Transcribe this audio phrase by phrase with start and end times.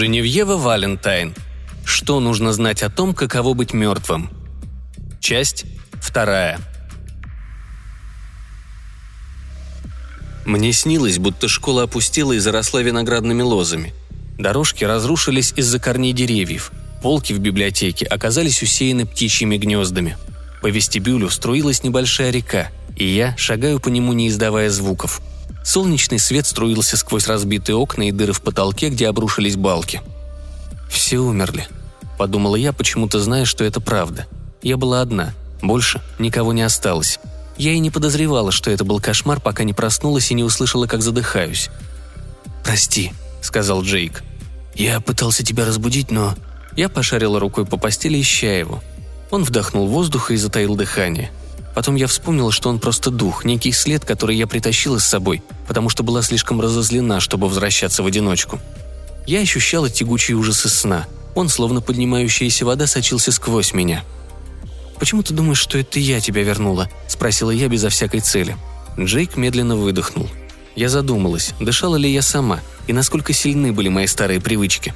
[0.00, 1.34] Женевьева Валентайн.
[1.84, 4.30] Что нужно знать о том, каково быть мертвым?
[5.20, 6.58] Часть вторая.
[10.46, 13.92] Мне снилось, будто школа опустела и заросла виноградными лозами.
[14.38, 16.72] Дорожки разрушились из-за корней деревьев.
[17.02, 20.16] Полки в библиотеке оказались усеяны птичьими гнездами.
[20.62, 25.20] По вестибюлю струилась небольшая река, и я шагаю по нему, не издавая звуков–
[25.64, 30.00] Солнечный свет струился сквозь разбитые окна и дыры в потолке, где обрушились балки.
[30.88, 31.68] «Все умерли»,—
[32.18, 34.26] подумала я, почему-то зная, что это правда.
[34.62, 37.18] Я была одна, больше никого не осталось.
[37.56, 41.02] Я и не подозревала, что это был кошмар, пока не проснулась и не услышала, как
[41.02, 41.68] задыхаюсь.
[42.64, 44.22] «Прости»,— сказал Джейк.
[44.74, 46.34] «Я пытался тебя разбудить, но...»
[46.76, 48.82] Я пошарила рукой по постели, ища его.
[49.30, 51.30] Он вдохнул воздух и затаил дыхание.
[51.74, 55.88] Потом я вспомнила, что он просто дух, некий след, который я притащила с собой, потому
[55.88, 58.58] что была слишком разозлена, чтобы возвращаться в одиночку.
[59.26, 61.06] Я ощущала тягучие ужасы сна.
[61.34, 64.04] Он, словно поднимающаяся вода, сочился сквозь меня.
[64.98, 68.56] «Почему ты думаешь, что это я тебя вернула?»– спросила я безо всякой цели.
[68.98, 70.28] Джейк медленно выдохнул.
[70.74, 74.92] Я задумалась, дышала ли я сама, и насколько сильны были мои старые привычки.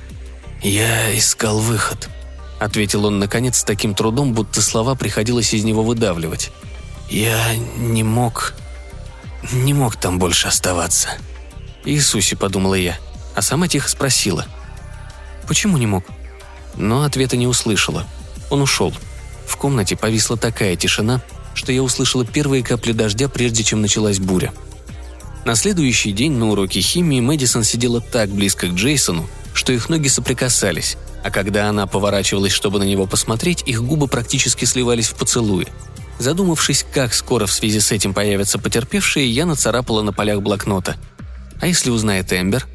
[0.62, 2.08] «Я искал выход»,—
[2.58, 6.50] ответил он наконец с таким трудом, будто слова приходилось из него выдавливать.
[7.10, 8.54] «Я не мог...
[9.52, 11.10] не мог там больше оставаться».
[11.84, 12.98] «Иисусе»,— подумала я,
[13.34, 14.46] а сама тихо спросила.
[15.46, 16.04] «Почему не мог?»
[16.76, 18.06] Но ответа не услышала.
[18.50, 18.92] Он ушел.
[19.46, 21.22] В комнате повисла такая тишина,
[21.54, 24.52] что я услышала первые капли дождя, прежде чем началась буря.
[25.44, 30.08] На следующий день на уроке химии Мэдисон сидела так близко к Джейсону, что их ноги
[30.08, 35.66] соприкасались, а когда она поворачивалась, чтобы на него посмотреть, их губы практически сливались в поцелуи.
[36.18, 40.96] Задумавшись, как скоро в связи с этим появятся потерпевшие, я нацарапала на полях блокнота.
[41.62, 42.66] «А если узнает Эмбер?»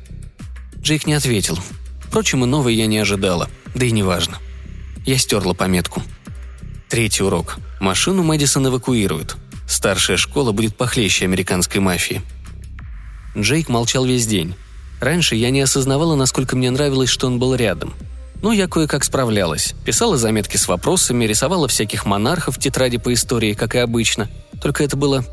[0.82, 1.60] Джейк не ответил.
[2.02, 4.40] Впрочем, и новой я не ожидала, да и неважно.
[5.06, 6.02] Я стерла пометку.
[6.90, 7.58] Третий урок.
[7.80, 9.38] Машину Мэдисон эвакуируют.
[9.68, 12.24] Старшая школа будет похлеще американской мафии.
[13.38, 14.56] Джейк молчал весь день.
[15.00, 17.94] Раньше я не осознавала, насколько мне нравилось, что он был рядом–
[18.42, 19.74] но я кое-как справлялась.
[19.86, 24.30] Писала заметки с вопросами, рисовала всяких монархов в тетради по истории, как и обычно.
[24.62, 25.26] Только это было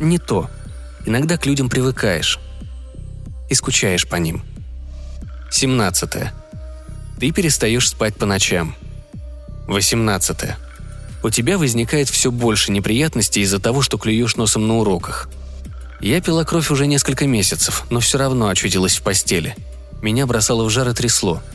[0.00, 0.50] не то.
[1.04, 2.38] Иногда к людям привыкаешь.
[3.50, 4.42] И скучаешь по ним.
[5.50, 6.10] 17.
[7.20, 8.74] Ты перестаешь спать по ночам.
[9.68, 10.36] 18.
[11.22, 15.28] У тебя возникает все больше неприятностей из-за того, что клюешь носом на уроках.
[16.00, 19.56] Я пила кровь уже несколько месяцев, но все равно очутилась в постели.
[20.02, 21.42] Меня бросало в жар и трясло–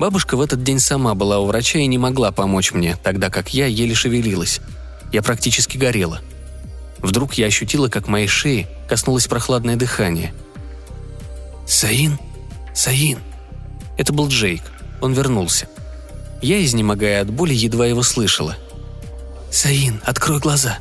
[0.00, 3.52] Бабушка в этот день сама была у врача и не могла помочь мне, тогда как
[3.52, 4.62] я еле шевелилась.
[5.12, 6.22] Я практически горела.
[7.00, 10.32] Вдруг я ощутила, как моей шеи коснулось прохладное дыхание.
[11.66, 12.18] «Саин?
[12.74, 13.18] Саин!»
[13.98, 14.62] Это был Джейк.
[15.02, 15.68] Он вернулся.
[16.40, 18.56] Я, изнемогая от боли, едва его слышала.
[19.52, 20.78] «Саин, открой глаза!»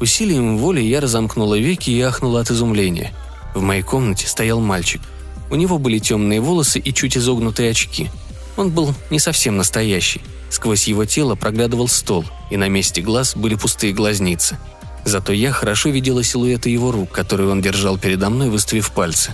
[0.00, 3.12] Усилием воли я разомкнула веки и ахнула от изумления.
[3.54, 5.02] В моей комнате стоял мальчик–
[5.50, 8.10] у него были темные волосы и чуть изогнутые очки.
[8.56, 10.20] Он был не совсем настоящий.
[10.50, 14.58] Сквозь его тело проглядывал стол, и на месте глаз были пустые глазницы.
[15.04, 19.32] Зато я хорошо видела силуэты его рук, которые он держал передо мной, выставив пальцы.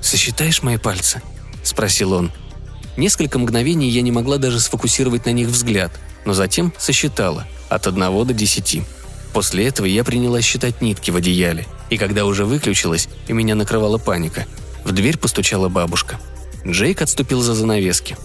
[0.00, 1.22] «Сосчитаешь мои пальцы?»–
[1.62, 2.32] спросил он.
[2.96, 8.24] Несколько мгновений я не могла даже сфокусировать на них взгляд, но затем сосчитала– от одного
[8.24, 8.82] до десяти.
[9.32, 13.96] После этого я принялась считать нитки в одеяле, и когда уже выключилась, и меня накрывала
[13.96, 14.46] паника–
[14.84, 16.18] в дверь постучала бабушка.
[16.66, 18.16] Джейк отступил за занавески.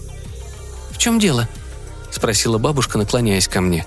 [0.90, 1.48] «В чем дело?»–
[2.10, 3.84] спросила бабушка, наклоняясь ко мне.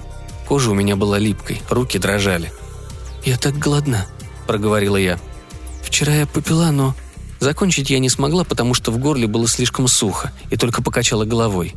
[0.48, 2.52] Кожа у меня была липкой, руки дрожали.
[3.24, 4.08] «Я так голодна»,–
[4.48, 5.20] проговорила я.
[5.84, 6.96] «Вчера я попила, но...»
[7.40, 11.74] Закончить я не смогла, потому что в горле было слишком сухо, и только покачала головой.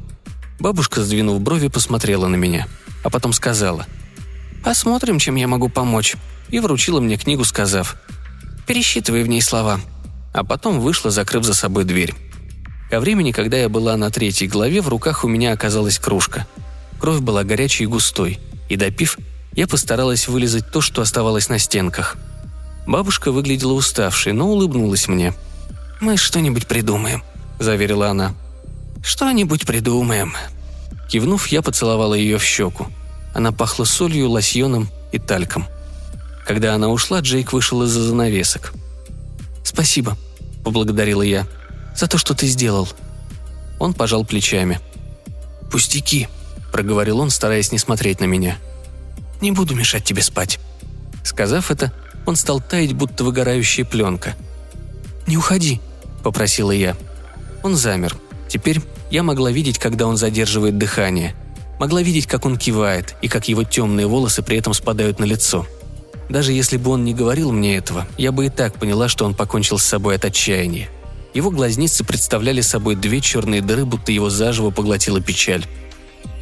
[0.60, 2.68] Бабушка, сдвинув брови, посмотрела на меня,
[3.02, 3.86] а потом сказала
[4.62, 6.16] «Посмотрим, чем я могу помочь»,
[6.50, 7.96] и вручила мне книгу, сказав
[8.66, 9.80] «Пересчитывай в ней слова»,
[10.34, 12.12] а потом вышла, закрыв за собой дверь.
[12.90, 16.46] Ко времени, когда я была на третьей главе, в руках у меня оказалась кружка.
[17.00, 19.16] Кровь была горячей и густой, и допив,
[19.52, 22.16] я постаралась вылезать то, что оставалось на стенках.
[22.86, 25.32] Бабушка выглядела уставшей, но улыбнулась мне.
[26.00, 27.22] «Мы что-нибудь придумаем»,—
[27.60, 28.34] заверила она.
[29.02, 30.34] «Что-нибудь придумаем».
[31.08, 32.88] Кивнув, я поцеловала ее в щеку.
[33.34, 35.66] Она пахла солью, лосьоном и тальком.
[36.44, 38.72] Когда она ушла, Джейк вышел из-за занавесок.
[39.62, 40.16] «Спасибо»,—
[40.64, 41.46] поблагодарила я,—
[41.96, 42.88] «за то, что ты сделал».
[43.78, 44.80] Он пожал плечами.
[45.70, 46.28] «Пустяки»,—
[46.72, 48.58] проговорил он, стараясь не смотреть на меня.
[49.40, 50.58] «Не буду мешать тебе спать».
[51.22, 51.92] Сказав это,
[52.26, 54.34] он стал таять, будто выгорающая пленка.
[55.26, 55.80] «Не уходи»,—
[56.22, 56.96] попросила я.
[57.62, 58.16] Он замер.
[58.48, 58.80] Теперь
[59.10, 61.34] я могла видеть, когда он задерживает дыхание.
[61.78, 65.66] Могла видеть, как он кивает, и как его темные волосы при этом спадают на лицо.
[66.28, 69.34] Даже если бы он не говорил мне этого, я бы и так поняла, что он
[69.34, 70.88] покончил с собой от отчаяния.
[71.34, 75.66] Его глазницы представляли собой две черные дыры, будто его заживо поглотила печаль.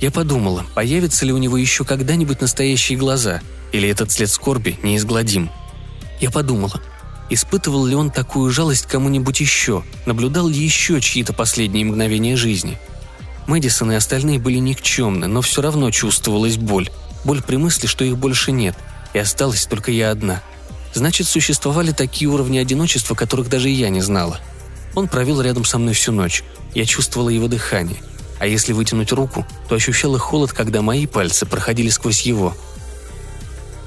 [0.00, 3.40] Я подумала, появятся ли у него еще когда-нибудь настоящие глаза,
[3.72, 5.50] или этот след скорби неизгладим.
[6.20, 6.80] Я подумала,
[7.30, 12.78] испытывал ли он такую жалость кому-нибудь еще, наблюдал ли еще чьи-то последние мгновения жизни.
[13.46, 16.90] Мэдисон и остальные были никчемны, но все равно чувствовалась боль.
[17.24, 18.76] Боль при мысли, что их больше нет,
[19.12, 20.42] и осталась только я одна.
[20.94, 24.40] Значит, существовали такие уровни одиночества, которых даже я не знала–
[24.94, 26.44] он провел рядом со мной всю ночь.
[26.74, 28.02] Я чувствовала его дыхание.
[28.38, 32.54] А если вытянуть руку, то ощущала холод, когда мои пальцы проходили сквозь его.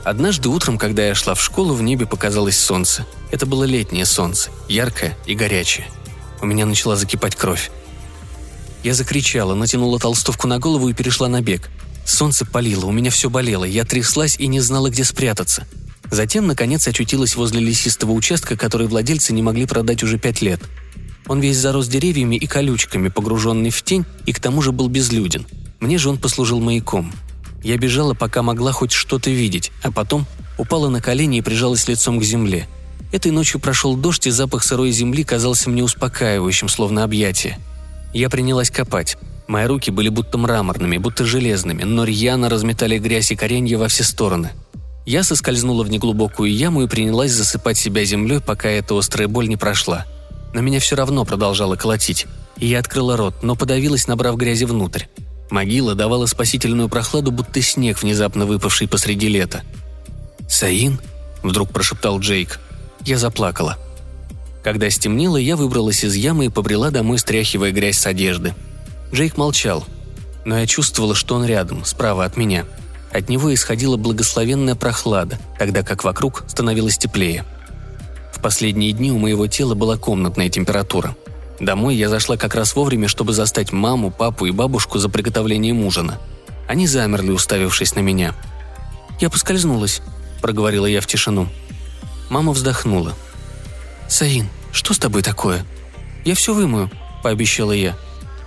[0.04, 3.06] Однажды утром, когда я шла в школу, в небе показалось солнце.
[3.32, 5.88] Это было летнее солнце, яркое и горячее.
[6.42, 7.72] У меня начала закипать кровь.
[8.84, 11.70] Я закричала, натянула толстовку на голову и перешла на бег.
[12.06, 15.68] Солнце палило, у меня все болело, я тряслась и не знала, где спрятаться.
[16.12, 20.62] Затем, наконец, очутилась возле лесистого участка, который владельцы не могли продать уже пять лет–
[21.28, 25.46] он весь зарос деревьями и колючками, погруженный в тень, и к тому же был безлюден.
[25.80, 27.12] Мне же он послужил маяком.
[27.64, 30.28] Я бежала, пока могла хоть что-то видеть, а потом
[30.58, 32.68] упала на колени и прижалась лицом к земле.
[33.12, 37.58] Этой ночью прошел дождь, и запах сырой земли казался мне успокаивающим, словно объятие.
[38.14, 39.18] Я принялась копать.
[39.48, 44.04] Мои руки были будто мраморными, будто железными, но рьяно разметали грязь и коренья во все
[44.04, 44.52] стороны.
[45.06, 49.58] Я соскользнула в неглубокую яму и принялась засыпать себя землей, пока эта острая боль не
[49.58, 50.06] прошла–
[50.56, 52.28] но меня все равно продолжало колотить.
[52.56, 55.04] Я открыла рот, но подавилась, набрав грязи внутрь.
[55.50, 59.64] Могила давала спасительную прохладу, будто снег, внезапно выпавший посреди лета.
[60.48, 61.02] «Саин?»–
[61.44, 62.62] вдруг прошептал Джейк.
[63.02, 63.78] Я заплакала.
[64.64, 68.56] Когда стемнело, я выбралась из ямы и побрела домой, стряхивая грязь с одежды.
[69.16, 69.86] Джейк молчал,
[70.46, 72.66] но я чувствовала, что он рядом, справа от меня.
[73.12, 77.44] От него исходила благословенная прохлада, тогда как вокруг становилось теплее–
[78.46, 81.16] последние дни у моего тела была комнатная температура.
[81.60, 86.20] Домой я зашла как раз вовремя, чтобы застать маму, папу и бабушку за приготовлением ужина.
[86.68, 88.36] Они замерли, уставившись на меня.
[89.20, 90.04] «Я поскользнулась»,–
[90.44, 91.48] проговорила я в тишину.
[92.30, 93.14] Мама вздохнула.
[94.08, 95.66] «Саин, что с тобой такое?»
[96.24, 96.92] «Я все вымою»,–
[97.24, 97.98] пообещала я.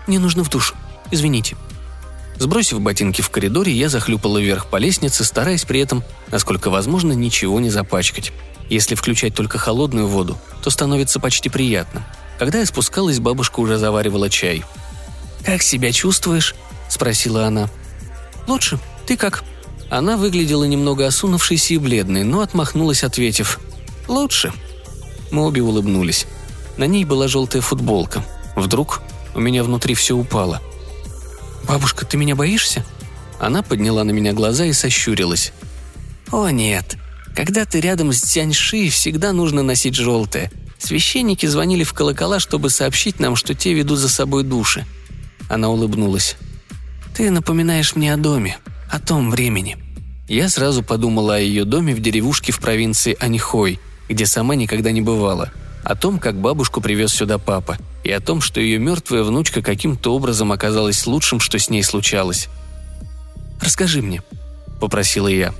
[0.08, 0.75] «Мне нужно в душ.
[1.12, 1.56] Извините».
[2.38, 7.60] Сбросив ботинки в коридоре, я захлюпала вверх по лестнице, стараясь при этом, насколько возможно, ничего
[7.60, 8.32] не запачкать.
[8.69, 12.06] Если включать только холодную воду, то становится почти приятно.
[12.38, 14.64] Когда я спускалась, бабушка уже заваривала чай.
[15.44, 16.54] «Как себя чувствуешь?»–
[16.88, 17.69] спросила она.
[18.46, 18.78] «Лучше.
[19.06, 19.44] Ты как?»
[19.90, 23.58] Она выглядела немного осунувшейся и бледной, но отмахнулась, ответив
[24.06, 24.52] «Лучше».
[25.31, 26.26] Мы обе улыбнулись.
[26.76, 28.25] На ней была желтая футболка.
[28.54, 29.02] Вдруг
[29.34, 30.60] у меня внутри все упало.
[31.66, 32.84] «Бабушка, ты меня боишься?»
[33.38, 35.52] Она подняла на меня глаза и сощурилась.
[36.30, 36.96] «О нет,
[37.34, 40.50] когда ты рядом с Цяньши, всегда нужно носить желтое.
[40.78, 44.86] Священники звонили в колокола, чтобы сообщить нам, что те ведут за собой души.
[45.48, 46.36] Она улыбнулась.
[47.16, 48.58] «Ты напоминаешь мне о доме,
[48.90, 49.76] о том времени».
[50.28, 55.00] Я сразу подумала о ее доме в деревушке в провинции Анихой, где сама никогда не
[55.00, 55.50] бывала,
[55.85, 57.78] о том, как бабушку привез сюда папа,
[58.09, 62.49] и о том, что ее мертвая внучка каким-то образом оказалась лучшим, что с ней случалось.
[63.61, 64.23] «Расскажи мне»,—
[64.81, 65.53] попросила я.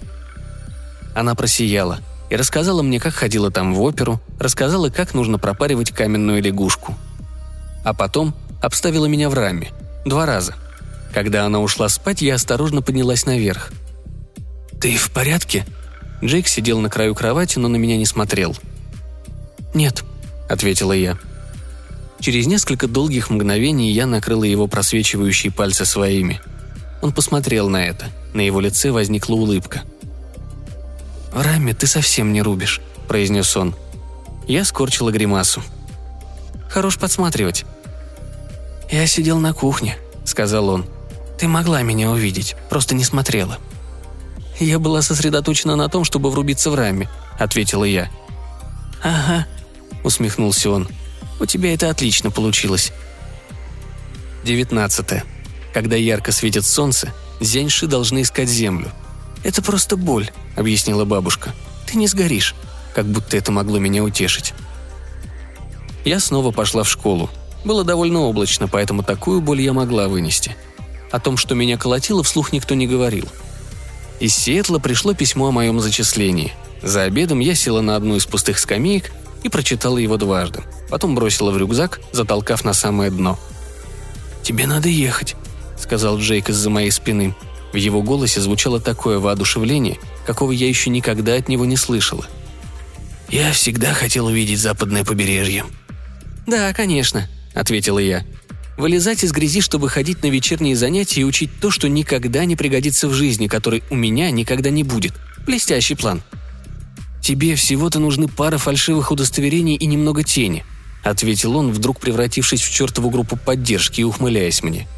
[1.14, 1.99] Она просияла
[2.31, 6.97] и рассказала мне, как ходила там в оперу, рассказала, как нужно пропаривать каменную лягушку.
[7.85, 9.71] А потом обставила меня в раме.
[10.07, 10.55] Два раза.
[11.12, 13.73] Когда она ушла спать, я осторожно поднялась наверх.
[14.81, 15.67] «Ты в порядке?»
[16.25, 18.57] Джейк сидел на краю кровати, но на меня не смотрел.
[19.75, 20.02] «Нет»,—
[20.49, 21.19] ответила я.
[22.20, 26.40] Через несколько долгих мгновений я накрыла его просвечивающие пальцы своими.
[27.00, 28.06] Он посмотрел на это.
[28.34, 29.82] На его лице возникла улыбка—
[31.32, 33.75] «Рами, ты совсем не рубишь»,– произнес он.
[34.46, 35.62] Я скорчила гримасу.
[36.70, 37.64] «Хорош подсматривать».
[38.90, 40.87] «Я сидел на кухне»,– сказал он.
[41.38, 43.58] «Ты могла меня увидеть, просто не смотрела».
[44.58, 47.08] «Я была сосредоточена на том, чтобы врубиться в раме»,–
[47.38, 48.10] ответила я.
[49.02, 49.46] «Ага»,–
[50.04, 50.88] усмехнулся он.
[51.40, 52.92] «У тебя это отлично получилось».
[54.45, 55.25] Девятнадцатое.
[55.73, 58.90] Когда ярко светит солнце, зяньши должны искать землю–
[59.45, 61.54] «Это просто боль»,— объяснила бабушка.
[61.87, 62.54] «Ты не сгоришь»,
[62.95, 64.54] как будто это могло меня утешить.
[66.04, 67.30] Я снова пошла в школу.
[67.64, 70.57] Было довольно облачно, поэтому такую боль я могла вынести.
[71.11, 73.28] О том, что меня колотило, вслух никто не говорил.
[74.21, 76.52] Из Сиэтла пришло письмо о моем зачислении.
[76.83, 80.62] За обедом я села на одну из пустых скамеек и прочитала его дважды.
[80.88, 83.38] Потом бросила в рюкзак, затолкав на самое дно.
[84.42, 85.37] «Тебе надо ехать»,—
[85.78, 87.35] сказал Джейк из-за моей спины.
[87.73, 92.26] В его голосе звучало такое воодушевление, какого я еще никогда от него не слышала.
[93.28, 95.64] «Я всегда хотел увидеть западное побережье».
[96.47, 98.25] «Да, конечно»,— ответила я.
[98.78, 103.07] «Вылезать из грязи, чтобы ходить на вечерние занятия и учить то, что никогда не пригодится
[103.07, 105.12] в жизни, которой у меня никогда не будет.
[105.47, 106.23] Блестящий план».
[107.22, 110.64] «Тебе всего-то нужны пара фальшивых удостоверений и немного тени»,—
[111.02, 114.88] ответил он, вдруг превратившись в чертову группу поддержки и ухмыляясь мне.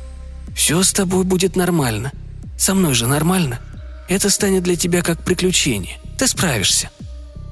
[0.54, 2.12] «Все с тобой будет нормально.
[2.58, 3.60] Со мной же нормально.
[4.08, 5.98] Это станет для тебя как приключение.
[6.18, 6.90] Ты справишься».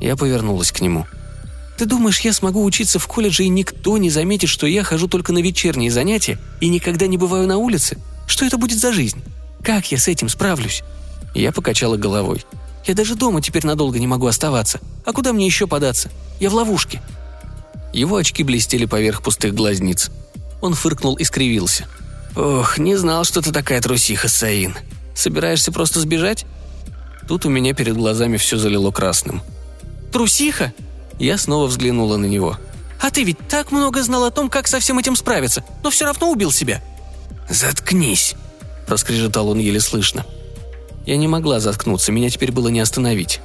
[0.01, 1.07] Я повернулась к нему.
[1.77, 5.33] «Ты думаешь, я смогу учиться в колледже, и никто не заметит, что я хожу только
[5.33, 7.99] на вечерние занятия и никогда не бываю на улице?
[8.27, 9.23] Что это будет за жизнь?
[9.63, 10.83] Как я с этим справлюсь?»
[11.35, 12.45] Я покачала головой.
[12.89, 14.81] «Я даже дома теперь надолго не могу оставаться.
[15.05, 16.11] А куда мне еще податься?
[16.41, 17.03] Я в ловушке».
[17.93, 20.11] Его очки блестели поверх пустых глазниц.
[20.63, 21.87] Он фыркнул и скривился.
[22.35, 24.75] «Ох, не знал, что ты такая трусиха, Саин.
[25.15, 26.47] Собираешься просто сбежать?»
[27.29, 29.43] Тут у меня перед глазами все залило красным.
[30.11, 30.73] «Трусиха?»
[31.19, 32.57] Я снова взглянула на него.
[33.03, 36.07] «А ты ведь так много знал о том, как со всем этим справиться, но все
[36.07, 36.83] равно убил себя».
[37.51, 38.35] «Заткнись!»–
[38.87, 40.25] проскрежетал он еле слышно.
[41.07, 43.41] Я не могла заткнуться, меня теперь было не остановить.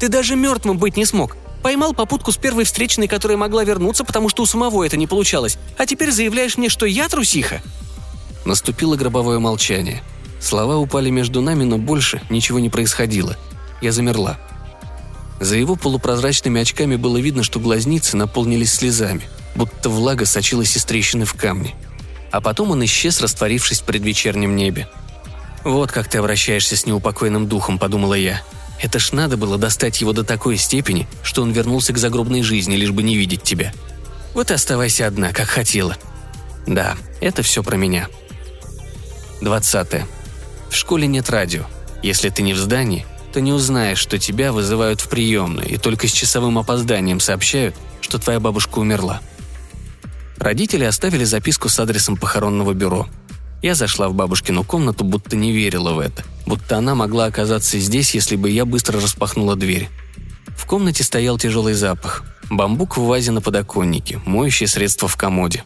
[0.00, 1.36] «Ты даже мертвым быть не смог.
[1.62, 5.58] Поймал попутку с первой встречной, которая могла вернуться, потому что у самого это не получалось.
[5.78, 7.62] А теперь заявляешь мне, что я трусиха?»
[8.44, 10.02] Наступило гробовое молчание.
[10.40, 13.36] Слова упали между нами, но больше ничего не происходило.
[13.80, 14.38] Я замерла.
[15.40, 19.22] За его полупрозрачными очками было видно, что глазницы наполнились слезами,
[19.54, 21.74] будто влага сочилась из трещины в камне.
[22.32, 24.88] А потом он исчез, растворившись в предвечернем небе.
[25.64, 28.42] «Вот как ты обращаешься с неупокоенным духом»,— подумала я.
[28.80, 32.76] «Это ж надо было достать его до такой степени, что он вернулся к загробной жизни,
[32.76, 33.72] лишь бы не видеть тебя.
[34.34, 35.96] Вот и оставайся одна, как хотела».
[36.66, 38.08] Да, это все про меня.
[39.40, 40.06] Двадцатое.
[40.70, 41.64] В школе нет радио.
[42.02, 46.06] Если ты не в здании, то не узнаешь, что тебя вызывают в приемную и только
[46.06, 49.20] с часовым опозданием сообщают, что твоя бабушка умерла.
[50.36, 53.08] Родители оставили записку с адресом похоронного бюро.
[53.62, 58.12] Я зашла в бабушкину комнату, будто не верила в это, будто она могла оказаться здесь,
[58.12, 59.88] если бы я быстро распахнула дверь.
[60.56, 62.24] В комнате стоял тяжелый запах.
[62.50, 65.64] Бамбук в вазе на подоконнике, моющее средство в комоде.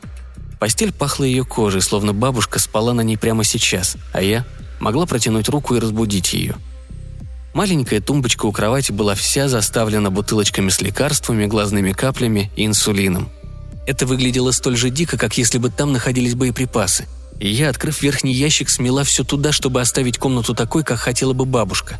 [0.60, 4.44] Постель пахла ее кожей, словно бабушка спала на ней прямо сейчас, а я
[4.78, 6.56] могла протянуть руку и разбудить ее.
[7.54, 13.30] Маленькая тумбочка у кровати была вся заставлена бутылочками с лекарствами, глазными каплями и инсулином.
[13.86, 17.06] Это выглядело столь же дико, как если бы там находились боеприпасы.
[17.40, 21.44] И я, открыв верхний ящик, смела все туда, чтобы оставить комнату такой, как хотела бы
[21.44, 21.98] бабушка.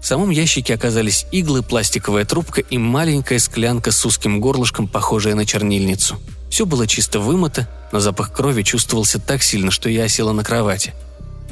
[0.00, 5.46] В самом ящике оказались иглы, пластиковая трубка и маленькая склянка с узким горлышком, похожая на
[5.46, 6.16] чернильницу.
[6.50, 10.94] Все было чисто вымыто, но запах крови чувствовался так сильно, что я осела на кровати–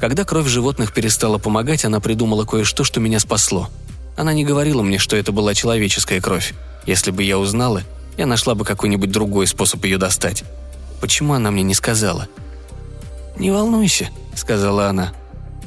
[0.05, 3.71] когда кровь животных перестала помогать, она придумала кое-что, что меня спасло.
[4.17, 6.53] Она не говорила мне, что это была человеческая кровь.
[6.87, 7.83] Если бы я узнала,
[8.17, 10.45] я нашла бы какой-нибудь другой способ ее достать.
[11.01, 12.29] Почему она мне не сказала?
[13.39, 15.13] «Не волнуйся»,— сказала она.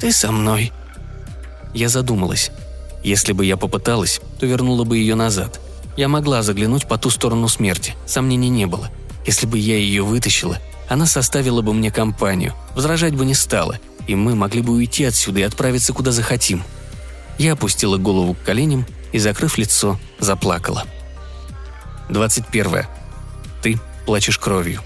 [0.00, 0.72] «Ты со мной».
[1.74, 2.50] Я задумалась.
[3.04, 5.60] Если бы я попыталась, то вернула бы ее назад.
[5.96, 8.90] Я могла заглянуть по ту сторону смерти, сомнений не было.
[9.26, 10.58] Если бы я ее вытащила,
[10.88, 15.40] она составила бы мне компанию, возражать бы не стала, и мы могли бы уйти отсюда
[15.40, 16.62] и отправиться куда захотим.
[17.36, 20.84] Я опустила голову к коленям и, закрыв лицо, заплакала.
[22.08, 22.86] 21.
[23.62, 24.80] Ты плачешь кровью.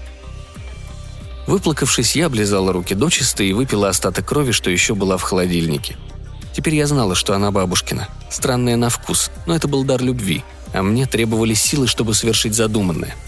[1.47, 5.97] Выплакавшись, я облизала руки дочисто и выпила остаток крови, что еще была в холодильнике.
[6.55, 8.07] Теперь я знала, что она бабушкина.
[8.29, 13.15] Странная на вкус, но это был дар любви, а мне требовались силы, чтобы совершить задуманное–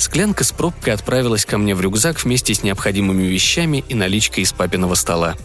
[0.00, 4.52] Склянка с пробкой отправилась ко мне в рюкзак вместе с необходимыми вещами и наличкой из
[4.52, 5.36] папиного стола.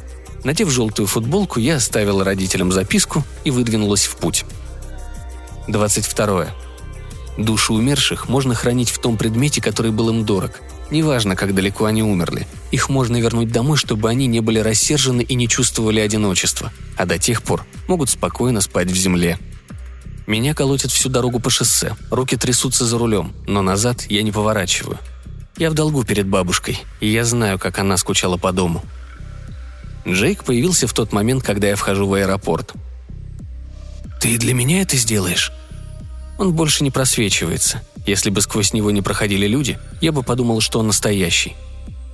[0.46, 4.46] Надев желтую футболку, я оставила родителям записку и выдвинулась в путь.
[5.68, 6.48] 22.
[7.38, 10.62] Души умерших можно хранить в том предмете, который был им дорог.
[10.92, 12.48] Неважно, как далеко они умерли.
[12.72, 16.72] Их можно вернуть домой, чтобы они не были рассержены и не чувствовали одиночества.
[16.96, 19.40] А до тех пор могут спокойно спать в земле.
[20.28, 24.98] Меня колотит всю дорогу по шоссе, руки трясутся за рулем, но назад я не поворачиваю.
[25.58, 28.84] Я в долгу перед бабушкой, и я знаю, как она скучала по дому.
[30.08, 32.74] Джейк появился в тот момент, когда я вхожу в аэропорт.
[34.20, 35.52] «Ты для меня это сделаешь?»
[36.38, 37.82] Он больше не просвечивается.
[38.06, 41.56] Если бы сквозь него не проходили люди, я бы подумал, что он настоящий.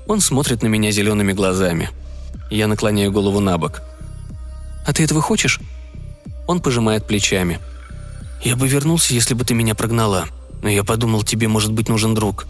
[0.07, 1.89] Он смотрит на меня зелеными глазами.
[2.49, 3.81] Я наклоняю голову на бок.
[4.85, 5.59] «А ты этого хочешь?»
[6.47, 7.59] Он пожимает плечами–
[8.43, 10.25] «Я бы вернулся, если бы ты меня прогнала.
[10.63, 12.47] Но я подумал, тебе может быть нужен друг».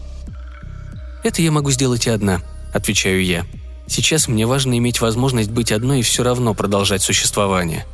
[1.23, 2.41] «Это я могу сделать и одна»,—
[2.73, 3.45] отвечаю я.
[3.87, 7.85] «Сейчас мне важно иметь возможность быть одной и все равно продолжать существование».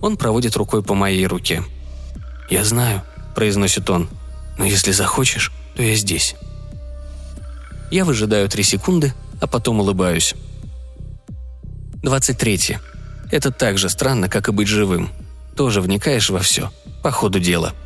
[0.00, 1.62] Он проводит рукой по моей руке.
[2.50, 3.02] «Я знаю»,—
[3.34, 4.08] произносит он.
[4.58, 6.34] «Но если захочешь, то я здесь».
[7.90, 10.34] Я выжидаю три секунды, а потом улыбаюсь.
[12.02, 12.78] 23.
[13.30, 15.10] Это так же странно, как и быть живым.
[15.56, 16.72] Тоже вникаешь во все,
[17.02, 17.74] по ходу дела–